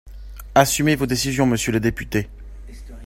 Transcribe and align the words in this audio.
Assumez 0.55 0.95
vos 0.95 1.05
décisions, 1.05 1.45
monsieur 1.45 1.71
le 1.71 1.79
député 1.79 2.27